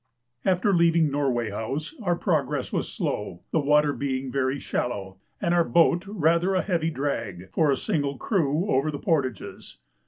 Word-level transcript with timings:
After 0.45 0.73
leaving 0.73 1.11
Norway 1.11 1.51
House 1.51 1.93
our 2.01 2.15
progress 2.15 2.73
was 2.73 2.91
slow, 2.91 3.43
the 3.51 3.59
water 3.59 3.93
being 3.93 4.31
very 4.31 4.57
shallow, 4.57 5.19
and 5.39 5.53
our 5.53 5.63
boat 5.63 6.07
rather 6.07 6.55
a 6.55 6.63
heavy 6.63 6.89
drag, 6.89 7.51
for 7.51 7.69
a 7.69 7.77
single 7.77 8.17
crew, 8.17 8.65
over 8.71 8.89
the 8.89 8.97
portages. 8.97 9.77